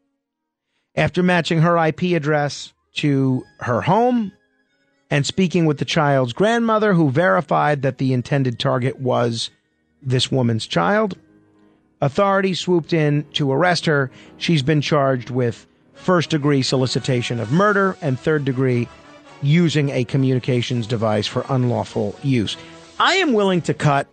After 0.97 1.23
matching 1.23 1.61
her 1.61 1.79
IP 1.79 2.03
address 2.17 2.73
to 2.97 3.45
her 3.61 3.83
home 3.83 4.33
and 5.09 5.25
speaking 5.25 5.67
with 5.67 5.79
the 5.79 5.85
child's 5.85 6.33
grandmother, 6.33 6.95
who 6.95 7.11
verified 7.11 7.83
that 7.83 7.99
the 7.99 8.13
intended 8.13 8.59
target 8.59 8.99
was 8.99 9.51
this 10.03 10.33
woman's 10.33 10.67
child, 10.67 11.17
authorities 12.01 12.61
swooped 12.61 12.93
in 12.93 13.25
to 13.33 13.53
arrest 13.53 13.87
her. 13.87 14.11
She's 14.39 14.63
been 14.63 14.81
charged 14.81 15.31
with 15.31 15.67
first 15.95 16.31
degree 16.31 16.63
solicitation 16.63 17.41
of 17.41 17.53
murder 17.53 17.97
and 18.01 18.19
third 18.19 18.45
degree 18.45 18.89
using 19.43 19.91
a 19.91 20.05
communications 20.05 20.87
device 20.87 21.27
for 21.27 21.45
unlawful 21.49 22.17
use. 22.23 22.57
I 22.99 23.15
am 23.15 23.33
willing 23.33 23.63
to 23.63 23.75
cut 23.75 24.09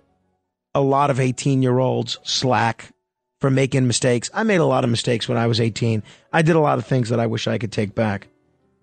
a 0.73 0.81
lot 0.81 1.09
of 1.09 1.19
18 1.19 1.61
year 1.61 1.79
olds 1.79 2.17
slack 2.23 2.93
for 3.39 3.49
making 3.49 3.87
mistakes. 3.87 4.29
I 4.33 4.43
made 4.43 4.59
a 4.59 4.65
lot 4.65 4.83
of 4.83 4.89
mistakes 4.89 5.27
when 5.27 5.37
I 5.37 5.47
was 5.47 5.59
18. 5.59 6.03
I 6.33 6.41
did 6.41 6.55
a 6.55 6.59
lot 6.59 6.77
of 6.77 6.85
things 6.85 7.09
that 7.09 7.19
I 7.19 7.27
wish 7.27 7.47
I 7.47 7.57
could 7.57 7.71
take 7.71 7.93
back. 7.93 8.27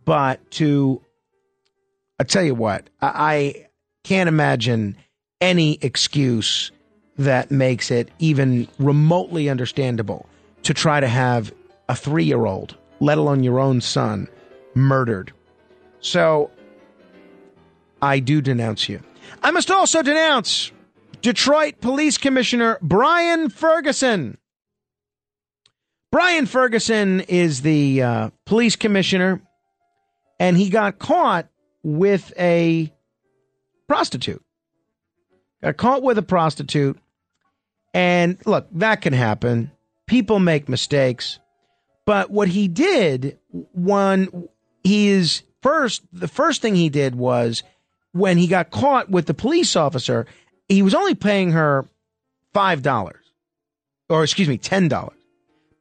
But 0.04 0.50
to, 0.52 1.02
I 2.18 2.24
tell 2.24 2.42
you 2.42 2.54
what, 2.54 2.88
I 3.00 3.66
can't 4.04 4.28
imagine 4.28 4.96
any 5.40 5.78
excuse 5.80 6.70
that 7.16 7.50
makes 7.50 7.90
it 7.90 8.10
even 8.18 8.68
remotely 8.78 9.48
understandable 9.48 10.26
to 10.62 10.74
try 10.74 11.00
to 11.00 11.08
have 11.08 11.52
a 11.88 11.94
three 11.94 12.24
year 12.24 12.46
old, 12.46 12.76
let 13.00 13.18
alone 13.18 13.44
your 13.44 13.60
own 13.60 13.80
son, 13.80 14.28
murdered. 14.74 15.32
So 16.00 16.50
I 18.02 18.18
do 18.18 18.40
denounce 18.40 18.88
you. 18.88 19.00
I 19.42 19.50
must 19.50 19.70
also 19.70 20.02
denounce 20.02 20.72
Detroit 21.22 21.80
Police 21.80 22.18
Commissioner 22.18 22.78
Brian 22.82 23.48
Ferguson. 23.48 24.38
Brian 26.12 26.46
Ferguson 26.46 27.20
is 27.22 27.62
the 27.62 28.02
uh, 28.02 28.30
police 28.46 28.76
commissioner, 28.76 29.42
and 30.38 30.56
he 30.56 30.68
got 30.68 30.98
caught 30.98 31.48
with 31.82 32.32
a 32.38 32.92
prostitute. 33.88 34.44
Got 35.62 35.76
caught 35.76 36.02
with 36.02 36.18
a 36.18 36.22
prostitute. 36.22 36.98
And 37.94 38.36
look, 38.44 38.66
that 38.72 39.00
can 39.00 39.14
happen. 39.14 39.70
People 40.06 40.40
make 40.40 40.68
mistakes. 40.68 41.38
But 42.04 42.30
what 42.30 42.48
he 42.48 42.68
did, 42.68 43.38
when 43.72 44.48
he 44.82 45.08
is 45.08 45.42
first, 45.62 46.02
the 46.12 46.28
first 46.28 46.60
thing 46.60 46.74
he 46.74 46.90
did 46.90 47.14
was 47.14 47.62
when 48.12 48.36
he 48.36 48.46
got 48.46 48.70
caught 48.70 49.08
with 49.08 49.24
the 49.24 49.32
police 49.32 49.76
officer, 49.76 50.26
he 50.68 50.82
was 50.82 50.94
only 50.94 51.14
paying 51.14 51.52
her 51.52 51.88
$5 52.54 53.14
or 54.08 54.22
excuse 54.22 54.48
me, 54.48 54.58
$10. 54.58 55.10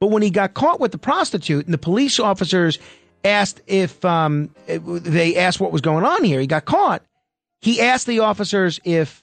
But 0.00 0.08
when 0.08 0.22
he 0.22 0.30
got 0.30 0.54
caught 0.54 0.80
with 0.80 0.92
the 0.92 0.98
prostitute 0.98 1.64
and 1.64 1.74
the 1.74 1.78
police 1.78 2.18
officers 2.18 2.78
asked 3.24 3.60
if 3.66 4.04
um, 4.04 4.50
they 4.66 5.36
asked 5.36 5.60
what 5.60 5.72
was 5.72 5.80
going 5.80 6.04
on 6.04 6.24
here, 6.24 6.40
he 6.40 6.46
got 6.46 6.64
caught. 6.64 7.02
He 7.60 7.80
asked 7.80 8.06
the 8.06 8.20
officers 8.20 8.80
if 8.84 9.22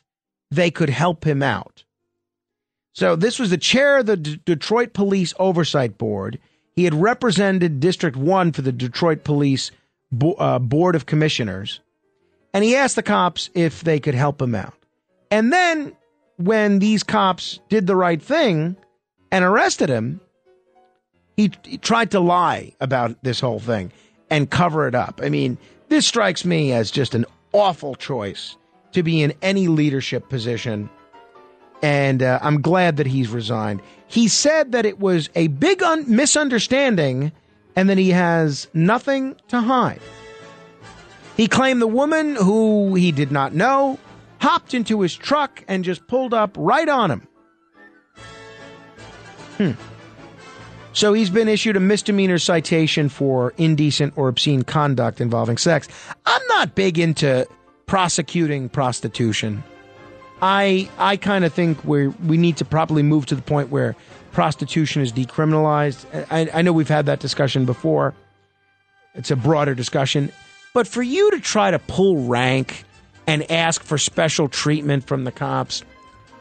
they 0.50 0.72
could 0.72 0.90
help 0.90 1.26
him 1.26 1.44
out. 1.44 1.84
So 2.94 3.16
this 3.16 3.40
was 3.40 3.50
the 3.50 3.58
chair 3.58 4.00
of 4.00 4.06
the 4.06 4.18
D- 4.18 4.42
Detroit 4.46 4.94
Police 4.94 5.34
Oversight 5.40 5.98
Board. 5.98 6.40
He 6.76 6.84
had 6.84 6.94
represented 6.94 7.80
District 7.80 8.18
1 8.18 8.52
for 8.52 8.62
the 8.62 8.72
Detroit 8.72 9.24
Police 9.24 9.72
Bo- 10.12 10.34
uh, 10.34 10.60
Board 10.60 10.96
of 10.96 11.06
Commissioners. 11.06 11.80
And 12.54 12.64
he 12.64 12.76
asked 12.76 12.96
the 12.96 13.04
cops 13.04 13.50
if 13.54 13.84
they 13.84 14.00
could 14.00 14.16
help 14.16 14.42
him 14.42 14.56
out. 14.56 14.74
And 15.30 15.54
then 15.54 15.96
when 16.38 16.80
these 16.80 17.04
cops 17.04 17.60
did 17.70 17.88
the 17.88 17.96
right 17.96 18.22
thing 18.22 18.76
and 19.32 19.46
arrested 19.46 19.90
him, 19.90 20.20
he, 21.38 21.52
he 21.64 21.78
tried 21.78 22.12
to 22.12 22.20
lie 22.20 22.74
about 22.82 23.24
this 23.24 23.40
whole 23.40 23.60
thing 23.60 23.92
and 24.30 24.50
cover 24.50 24.88
it 24.88 24.96
up. 24.96 25.22
I 25.24 25.30
mean, 25.30 25.58
this 25.88 26.06
strikes 26.06 26.44
me 26.44 26.74
as 26.74 26.92
just 26.92 27.16
an 27.16 27.26
awful 27.54 27.96
choice 27.96 28.58
to 28.92 29.04
be 29.04 29.22
in 29.22 29.34
any 29.42 29.68
leadership 29.68 30.28
position. 30.30 30.90
And 31.82 32.22
uh, 32.22 32.40
I'm 32.42 32.62
glad 32.62 32.98
that 32.98 33.08
he's 33.08 33.30
resigned. 33.30 33.82
He 34.08 34.28
said 34.28 34.74
that 34.74 34.86
it 34.86 35.00
was 35.00 35.30
a 35.36 35.48
big 35.48 35.82
un- 35.82 36.06
misunderstanding 36.08 37.32
and 37.76 37.90
that 37.90 37.98
he 37.98 38.10
has 38.10 38.68
nothing 38.74 39.36
to 39.48 39.62
hide. 39.62 40.02
He 41.38 41.48
claimed 41.48 41.82
the 41.82 41.88
woman, 41.88 42.36
who 42.36 42.94
he 42.96 43.12
did 43.12 43.32
not 43.32 43.54
know, 43.54 43.98
hopped 44.40 44.74
into 44.74 45.02
his 45.02 45.16
truck 45.16 45.64
and 45.68 45.84
just 45.84 46.06
pulled 46.08 46.34
up 46.34 46.56
right 46.58 46.90
on 46.90 47.12
him. 47.12 47.28
Hmm. 49.58 49.72
So 50.94 51.14
he's 51.14 51.30
been 51.30 51.48
issued 51.48 51.78
a 51.78 51.80
misdemeanor 51.80 52.38
citation 52.38 53.08
for 53.08 53.54
indecent 53.58 54.14
or 54.18 54.28
obscene 54.28 54.64
conduct 54.64 55.22
involving 55.22 55.58
sex. 55.58 55.88
I'm 56.26 56.42
not 56.50 56.76
big 56.76 57.00
into 57.00 57.48
prosecuting 57.86 58.68
prostitution. 58.68 59.64
I 60.42 60.90
I 60.98 61.18
kind 61.18 61.46
of 61.46 61.54
think 61.54 61.84
we 61.86 62.08
we 62.08 62.38
need 62.38 62.58
to 62.58 62.66
probably 62.66 63.04
move 63.04 63.26
to 63.28 63.36
the 63.36 63.42
point 63.42 63.70
where 63.70 63.96
prostitution 64.32 65.02
is 65.02 65.12
decriminalized. 65.12 66.06
I, 66.32 66.50
I 66.54 66.62
know 66.62 66.74
we've 66.74 66.88
had 66.88 67.06
that 67.06 67.20
discussion 67.20 67.66
before. 67.66 68.16
It's 69.14 69.30
a 69.30 69.36
broader 69.36 69.76
discussion, 69.76 70.32
but 70.74 70.88
for 70.88 71.04
you 71.04 71.32
to 71.32 71.40
try 71.40 71.70
to 71.72 71.80
pull 71.80 72.28
rank 72.28 72.86
and 73.28 73.50
ask 73.52 73.84
for 73.84 73.98
special 73.98 74.48
treatment 74.48 75.06
from 75.06 75.26
the 75.26 75.32
cops, 75.32 75.84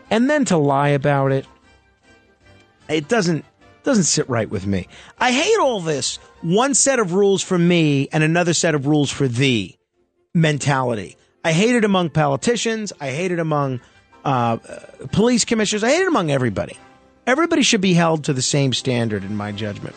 and 0.08 0.30
then 0.30 0.44
to 0.46 0.56
lie 0.56 0.90
about 0.90 1.32
it, 1.32 1.46
it 2.88 3.08
doesn't 3.08 3.44
doesn't 3.82 4.04
sit 4.04 4.28
right 4.28 4.48
with 4.48 4.66
me. 4.66 4.88
I 5.18 5.32
hate 5.32 5.58
all 5.58 5.80
this 5.80 6.16
one 6.42 6.74
set 6.74 7.00
of 7.00 7.12
rules 7.12 7.42
for 7.42 7.58
me 7.58 8.08
and 8.12 8.22
another 8.22 8.54
set 8.54 8.74
of 8.74 8.86
rules 8.86 9.10
for 9.10 9.28
thee 9.28 9.78
mentality. 10.34 11.16
I 11.44 11.52
hate 11.52 11.74
it 11.74 11.84
among 11.84 12.10
politicians. 12.10 12.92
I 13.00 13.10
hate 13.10 13.32
it 13.32 13.38
among 13.38 13.80
uh, 14.24 14.58
police 15.12 15.44
commissioners. 15.44 15.84
I 15.84 15.90
hate 15.90 16.02
it 16.02 16.08
among 16.08 16.30
everybody. 16.30 16.76
Everybody 17.26 17.62
should 17.62 17.80
be 17.80 17.94
held 17.94 18.24
to 18.24 18.32
the 18.32 18.42
same 18.42 18.72
standard, 18.72 19.24
in 19.24 19.36
my 19.36 19.52
judgment. 19.52 19.94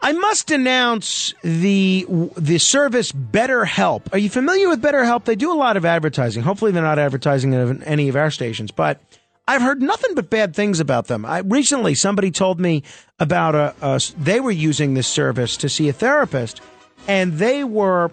I 0.00 0.12
must 0.12 0.46
denounce 0.46 1.34
the 1.42 2.06
the 2.36 2.58
service 2.58 3.12
BetterHelp. 3.12 4.12
Are 4.12 4.18
you 4.18 4.28
familiar 4.28 4.68
with 4.68 4.82
BetterHelp? 4.82 5.24
They 5.24 5.36
do 5.36 5.52
a 5.52 5.56
lot 5.56 5.76
of 5.76 5.84
advertising. 5.84 6.42
Hopefully, 6.42 6.70
they're 6.70 6.82
not 6.82 6.98
advertising 6.98 7.52
in 7.52 7.82
any 7.82 8.08
of 8.08 8.16
our 8.16 8.30
stations, 8.30 8.70
but 8.70 9.00
I've 9.48 9.62
heard 9.62 9.80
nothing 9.80 10.14
but 10.14 10.28
bad 10.28 10.54
things 10.54 10.80
about 10.80 11.06
them. 11.06 11.24
I, 11.24 11.38
recently, 11.38 11.94
somebody 11.94 12.30
told 12.30 12.60
me 12.60 12.82
about 13.18 13.54
a, 13.54 13.74
a 13.80 14.00
they 14.18 14.40
were 14.40 14.50
using 14.50 14.94
this 14.94 15.08
service 15.08 15.56
to 15.58 15.68
see 15.68 15.88
a 15.88 15.92
therapist, 15.92 16.60
and 17.08 17.34
they 17.34 17.64
were 17.64 18.10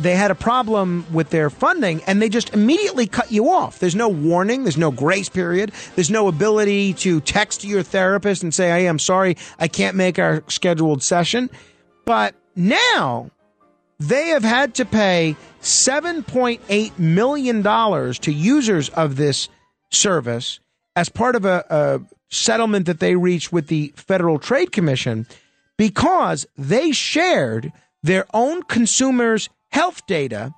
they 0.00 0.16
had 0.16 0.30
a 0.30 0.34
problem 0.34 1.04
with 1.12 1.30
their 1.30 1.50
funding 1.50 2.02
and 2.06 2.20
they 2.20 2.28
just 2.28 2.54
immediately 2.54 3.06
cut 3.06 3.30
you 3.30 3.50
off. 3.50 3.78
There's 3.78 3.94
no 3.94 4.08
warning, 4.08 4.64
there's 4.64 4.76
no 4.76 4.90
grace 4.90 5.28
period, 5.28 5.72
there's 5.94 6.10
no 6.10 6.28
ability 6.28 6.94
to 6.94 7.20
text 7.20 7.64
your 7.64 7.82
therapist 7.82 8.42
and 8.42 8.52
say, 8.52 8.68
"Hey, 8.68 8.86
I'm 8.86 8.98
sorry, 8.98 9.36
I 9.58 9.68
can't 9.68 9.96
make 9.96 10.18
our 10.18 10.42
scheduled 10.48 11.02
session." 11.02 11.50
But 12.04 12.34
now 12.56 13.30
they 13.98 14.28
have 14.28 14.44
had 14.44 14.74
to 14.76 14.84
pay 14.84 15.36
$7.8 15.60 16.98
million 16.98 17.62
to 17.62 18.32
users 18.32 18.88
of 18.90 19.16
this 19.16 19.48
service 19.90 20.60
as 20.96 21.08
part 21.08 21.36
of 21.36 21.44
a, 21.44 21.64
a 21.68 22.00
settlement 22.30 22.86
that 22.86 23.00
they 23.00 23.14
reached 23.14 23.52
with 23.52 23.66
the 23.66 23.92
Federal 23.96 24.38
Trade 24.38 24.72
Commission 24.72 25.26
because 25.76 26.46
they 26.56 26.92
shared 26.92 27.72
their 28.02 28.26
own 28.32 28.62
consumers' 28.62 29.48
health 29.72 30.06
data 30.06 30.52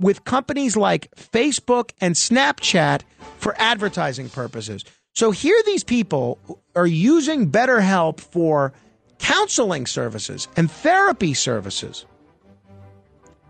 with 0.00 0.24
companies 0.24 0.76
like 0.76 1.10
Facebook 1.16 1.90
and 2.00 2.14
Snapchat 2.14 3.02
for 3.38 3.54
advertising 3.58 4.28
purposes. 4.28 4.84
So 5.14 5.30
here 5.30 5.60
these 5.66 5.82
people 5.82 6.38
are 6.76 6.86
using 6.86 7.50
BetterHelp 7.50 8.20
for 8.20 8.72
counseling 9.18 9.86
services 9.86 10.46
and 10.56 10.70
therapy 10.70 11.34
services. 11.34 12.04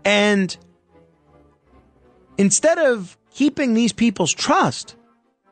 And 0.03 0.55
instead 2.37 2.79
of 2.79 3.17
keeping 3.31 3.73
these 3.73 3.93
people's 3.93 4.33
trust, 4.33 4.95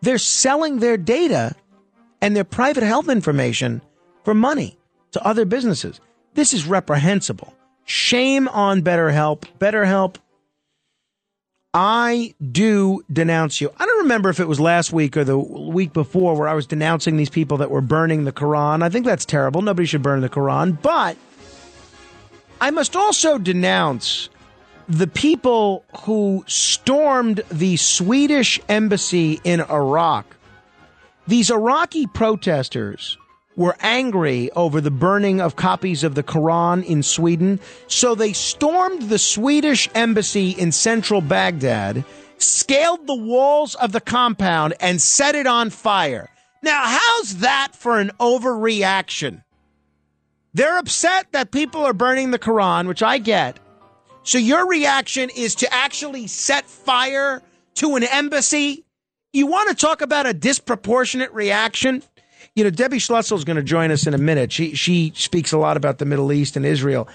they're 0.01 0.17
selling 0.17 0.79
their 0.79 0.97
data 0.97 1.55
and 2.21 2.35
their 2.35 2.43
private 2.43 2.83
health 2.83 3.09
information 3.09 3.81
for 4.23 4.33
money 4.33 4.77
to 5.11 5.23
other 5.25 5.45
businesses. 5.45 5.99
This 6.33 6.53
is 6.53 6.65
reprehensible. 6.65 7.53
Shame 7.87 8.49
on 8.49 8.81
BetterHelp. 8.81 9.45
BetterHelp, 9.59 10.17
I 11.73 12.35
do 12.51 13.01
denounce 13.11 13.61
you. 13.61 13.71
I 13.79 13.85
don't 13.85 13.99
remember 13.99 14.29
if 14.29 14.41
it 14.41 14.47
was 14.47 14.59
last 14.59 14.91
week 14.91 15.15
or 15.15 15.23
the 15.23 15.37
week 15.37 15.93
before 15.93 16.35
where 16.35 16.49
I 16.49 16.53
was 16.53 16.67
denouncing 16.67 17.15
these 17.15 17.29
people 17.29 17.55
that 17.57 17.71
were 17.71 17.79
burning 17.79 18.25
the 18.25 18.33
Quran. 18.33 18.83
I 18.83 18.89
think 18.89 19.05
that's 19.05 19.23
terrible. 19.23 19.61
Nobody 19.61 19.85
should 19.85 20.03
burn 20.03 20.19
the 20.19 20.27
Quran. 20.27 20.81
But 20.81 21.15
I 22.59 22.71
must 22.71 22.97
also 22.97 23.37
denounce 23.37 24.27
the 24.89 25.07
people 25.07 25.85
who 26.01 26.43
stormed 26.45 27.41
the 27.49 27.77
Swedish 27.77 28.59
embassy 28.67 29.39
in 29.45 29.61
Iraq. 29.61 30.35
These 31.25 31.51
Iraqi 31.51 32.05
protesters 32.07 33.17
were 33.57 33.75
angry 33.81 34.49
over 34.51 34.79
the 34.79 34.91
burning 34.91 35.41
of 35.41 35.57
copies 35.57 36.03
of 36.03 36.15
the 36.15 36.23
Quran 36.23 36.85
in 36.85 37.03
Sweden, 37.03 37.59
so 37.87 38.15
they 38.15 38.31
stormed 38.31 39.09
the 39.09 39.19
Swedish 39.19 39.89
embassy 39.95 40.51
in 40.51 40.71
central 40.71 41.19
Baghdad, 41.19 42.05
scaled 42.37 43.07
the 43.07 43.15
walls 43.15 43.73
of 43.75 43.91
the 43.91 43.99
compound, 43.99 44.75
and 44.79 45.01
set 45.01 45.35
it 45.35 45.47
on 45.47 45.71
fire. 45.71 46.29
Now, 46.61 46.83
how's 46.85 47.37
that 47.37 47.69
for 47.73 47.99
an 47.99 48.11
overreaction? 48.19 49.43
They're 50.53 50.77
upset 50.77 51.31
that 51.31 51.51
people 51.51 51.83
are 51.83 51.93
burning 51.93 52.31
the 52.31 52.39
Quran, 52.39 52.87
which 52.87 53.03
I 53.03 53.17
get. 53.17 53.59
So 54.21 54.37
your 54.37 54.67
reaction 54.67 55.29
is 55.35 55.55
to 55.55 55.73
actually 55.73 56.27
set 56.27 56.65
fire 56.65 57.41
to 57.75 57.95
an 57.95 58.03
embassy? 58.03 58.85
You 59.33 59.47
want 59.47 59.69
to 59.69 59.75
talk 59.75 60.01
about 60.01 60.27
a 60.27 60.33
disproportionate 60.33 61.31
reaction? 61.31 62.03
You 62.57 62.63
know, 62.63 62.71
Debbie 62.71 62.97
Schlussel 62.97 63.37
is 63.37 63.43
going 63.43 63.57
to 63.57 63.61
join 63.61 63.91
us 63.91 64.07
in 64.07 64.15
a 64.15 64.17
minute. 64.17 64.51
She 64.51 64.73
she 64.73 65.11
speaks 65.15 65.51
a 65.51 65.59
lot 65.59 65.77
about 65.77 65.99
the 65.99 66.05
Middle 66.05 66.33
East 66.33 66.57
and 66.57 66.65
Israel. 66.65 67.07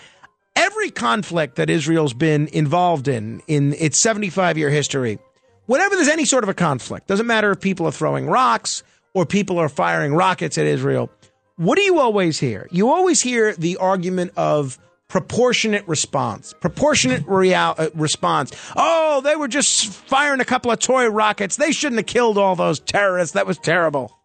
Every 0.54 0.88
conflict 0.88 1.56
that 1.56 1.68
Israel's 1.68 2.14
been 2.14 2.46
involved 2.52 3.08
in 3.08 3.42
in 3.48 3.72
its 3.72 3.98
75 3.98 4.56
year 4.56 4.70
history, 4.70 5.18
whenever 5.66 5.96
there's 5.96 6.06
any 6.06 6.26
sort 6.26 6.44
of 6.44 6.48
a 6.48 6.54
conflict, 6.54 7.08
doesn't 7.08 7.26
matter 7.26 7.50
if 7.50 7.60
people 7.60 7.86
are 7.86 7.90
throwing 7.90 8.28
rocks 8.28 8.84
or 9.14 9.26
people 9.26 9.58
are 9.58 9.68
firing 9.68 10.14
rockets 10.14 10.58
at 10.58 10.66
Israel. 10.66 11.10
What 11.56 11.74
do 11.74 11.82
you 11.82 11.98
always 11.98 12.38
hear? 12.38 12.68
You 12.70 12.90
always 12.90 13.20
hear 13.20 13.52
the 13.52 13.78
argument 13.78 14.34
of 14.36 14.78
proportionate 15.08 15.88
response. 15.88 16.54
Proportionate 16.60 17.24
real, 17.26 17.74
uh, 17.76 17.88
response. 17.94 18.52
Oh, 18.76 19.20
they 19.24 19.34
were 19.34 19.48
just 19.48 19.88
firing 19.88 20.40
a 20.40 20.44
couple 20.44 20.70
of 20.70 20.78
toy 20.78 21.08
rockets. 21.08 21.56
They 21.56 21.72
shouldn't 21.72 21.98
have 21.98 22.06
killed 22.06 22.38
all 22.38 22.54
those 22.54 22.78
terrorists. 22.78 23.34
That 23.34 23.48
was 23.48 23.58
terrible. 23.58 24.16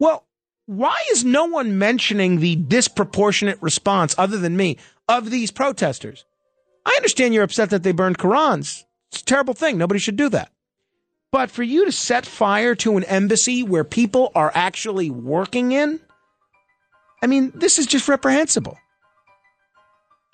Well, 0.00 0.26
why 0.66 0.96
is 1.12 1.24
no 1.24 1.44
one 1.44 1.78
mentioning 1.78 2.40
the 2.40 2.56
disproportionate 2.56 3.58
response, 3.60 4.16
other 4.18 4.38
than 4.38 4.56
me, 4.56 4.78
of 5.08 5.30
these 5.30 5.52
protesters? 5.52 6.24
I 6.84 6.94
understand 6.96 7.32
you're 7.32 7.44
upset 7.44 7.70
that 7.70 7.84
they 7.84 7.92
burned 7.92 8.18
Qurans. 8.18 8.82
It's 9.12 9.22
a 9.22 9.24
terrible 9.24 9.54
thing. 9.54 9.78
Nobody 9.78 10.00
should 10.00 10.16
do 10.16 10.28
that. 10.30 10.50
But 11.30 11.52
for 11.52 11.62
you 11.62 11.84
to 11.84 11.92
set 11.92 12.26
fire 12.26 12.74
to 12.76 12.96
an 12.96 13.04
embassy 13.04 13.62
where 13.62 13.84
people 13.84 14.32
are 14.34 14.50
actually 14.52 15.10
working 15.10 15.70
in, 15.70 16.00
I 17.22 17.28
mean, 17.28 17.52
this 17.54 17.78
is 17.78 17.86
just 17.86 18.08
reprehensible 18.08 18.76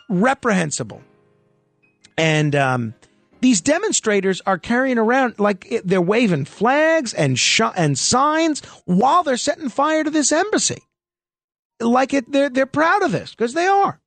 reprehensible. 0.09 1.03
And 2.17 2.55
um, 2.55 2.95
these 3.47 3.61
demonstrators 3.61 4.43
are 4.45 4.59
carrying 4.59 4.99
around 4.99 5.39
like 5.39 5.81
they're 5.85 6.03
waving 6.03 6.47
flags 6.47 7.15
and 7.15 7.39
sh- 7.39 7.61
and 7.77 7.97
signs 7.97 8.59
while 8.87 9.23
they're 9.23 9.37
setting 9.37 9.69
fire 9.69 10.03
to 10.03 10.11
this 10.11 10.33
embassy. 10.33 10.83
Like 11.79 12.13
it, 12.13 12.33
they're 12.33 12.51
they're 12.51 12.67
proud 12.67 13.05
of 13.05 13.13
this 13.13 13.37
because 13.37 13.55
they 13.55 13.69
are. 13.69 14.01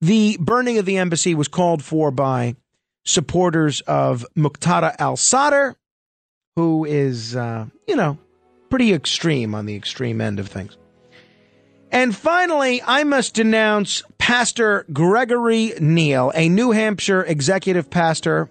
The 0.00 0.36
burning 0.38 0.78
of 0.78 0.84
the 0.84 0.98
embassy 0.98 1.34
was 1.34 1.48
called 1.48 1.82
for 1.82 2.12
by 2.12 2.54
supporters 3.04 3.80
of 3.88 4.24
Muqtada 4.36 4.94
al 5.00 5.16
Sadr, 5.16 5.74
who 6.54 6.84
is, 6.84 7.34
uh, 7.34 7.66
you 7.88 7.96
know, 7.96 8.18
pretty 8.70 8.92
extreme 8.92 9.52
on 9.52 9.66
the 9.66 9.74
extreme 9.74 10.20
end 10.20 10.38
of 10.38 10.46
things. 10.46 10.76
And 11.92 12.16
finally, 12.16 12.82
I 12.82 13.04
must 13.04 13.34
denounce 13.34 14.02
Pastor 14.16 14.86
Gregory 14.94 15.74
Neal, 15.78 16.32
a 16.34 16.48
New 16.48 16.70
Hampshire 16.70 17.22
executive 17.22 17.90
pastor 17.90 18.48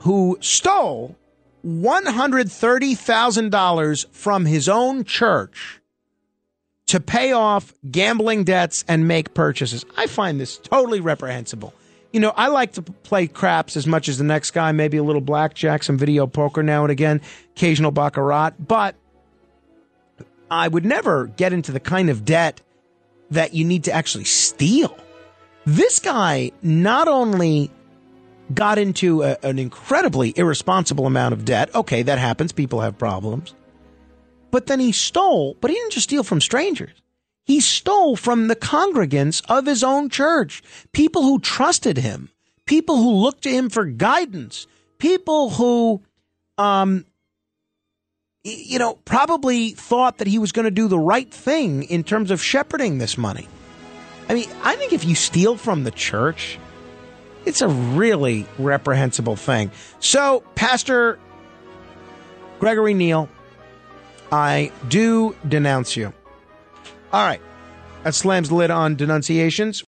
who 0.00 0.36
stole 0.40 1.14
$130,000 1.64 4.06
from 4.10 4.44
his 4.44 4.68
own 4.68 5.04
church 5.04 5.80
to 6.86 6.98
pay 6.98 7.30
off 7.30 7.72
gambling 7.90 8.42
debts 8.42 8.84
and 8.88 9.06
make 9.06 9.34
purchases. 9.34 9.84
I 9.96 10.08
find 10.08 10.40
this 10.40 10.58
totally 10.58 10.98
reprehensible. 11.00 11.72
You 12.12 12.18
know, 12.20 12.32
I 12.36 12.48
like 12.48 12.72
to 12.72 12.82
play 12.82 13.28
craps 13.28 13.76
as 13.76 13.86
much 13.86 14.08
as 14.08 14.18
the 14.18 14.24
next 14.24 14.50
guy, 14.50 14.72
maybe 14.72 14.96
a 14.96 15.02
little 15.02 15.20
blackjack, 15.20 15.84
some 15.84 15.96
video 15.96 16.26
poker 16.26 16.64
now 16.64 16.82
and 16.82 16.90
again, 16.90 17.20
occasional 17.56 17.92
baccarat, 17.92 18.54
but 18.58 18.96
I 20.54 20.68
would 20.68 20.84
never 20.84 21.26
get 21.26 21.52
into 21.52 21.72
the 21.72 21.80
kind 21.80 22.08
of 22.08 22.24
debt 22.24 22.60
that 23.30 23.54
you 23.54 23.64
need 23.64 23.84
to 23.84 23.92
actually 23.92 24.24
steal. 24.24 24.96
This 25.66 25.98
guy 25.98 26.52
not 26.62 27.08
only 27.08 27.72
got 28.52 28.78
into 28.78 29.22
a, 29.22 29.36
an 29.42 29.58
incredibly 29.58 30.32
irresponsible 30.36 31.06
amount 31.06 31.32
of 31.32 31.44
debt. 31.44 31.74
Okay, 31.74 32.02
that 32.02 32.18
happens. 32.18 32.52
People 32.52 32.80
have 32.82 32.96
problems. 32.96 33.52
But 34.52 34.66
then 34.66 34.78
he 34.78 34.92
stole, 34.92 35.56
but 35.60 35.72
he 35.72 35.76
didn't 35.76 35.92
just 35.92 36.04
steal 36.04 36.22
from 36.22 36.40
strangers. 36.40 37.02
He 37.44 37.58
stole 37.58 38.14
from 38.14 38.46
the 38.46 38.56
congregants 38.56 39.42
of 39.48 39.66
his 39.66 39.82
own 39.82 40.08
church, 40.08 40.62
people 40.92 41.22
who 41.22 41.40
trusted 41.40 41.98
him, 41.98 42.30
people 42.64 42.98
who 42.98 43.10
looked 43.10 43.42
to 43.42 43.50
him 43.50 43.70
for 43.70 43.84
guidance, 43.84 44.68
people 44.98 45.50
who 45.50 46.02
um, 46.56 47.04
you 48.44 48.78
know, 48.78 48.98
probably 49.06 49.70
thought 49.70 50.18
that 50.18 50.28
he 50.28 50.38
was 50.38 50.52
going 50.52 50.66
to 50.66 50.70
do 50.70 50.86
the 50.86 50.98
right 50.98 51.30
thing 51.30 51.84
in 51.84 52.04
terms 52.04 52.30
of 52.30 52.42
shepherding 52.42 52.98
this 52.98 53.16
money. 53.16 53.48
I 54.28 54.34
mean, 54.34 54.48
I 54.62 54.76
think 54.76 54.92
if 54.92 55.04
you 55.04 55.14
steal 55.14 55.56
from 55.56 55.84
the 55.84 55.90
church, 55.90 56.58
it's 57.46 57.62
a 57.62 57.68
really 57.68 58.46
reprehensible 58.58 59.36
thing. 59.36 59.70
So, 59.98 60.44
Pastor 60.54 61.18
Gregory 62.60 62.94
Neal, 62.94 63.28
I 64.30 64.72
do 64.88 65.34
denounce 65.48 65.96
you. 65.96 66.12
All 67.12 67.26
right. 67.26 67.40
That 68.02 68.14
slams 68.14 68.50
the 68.50 68.54
lid 68.56 68.70
on 68.70 68.96
denunciations. 68.96 69.82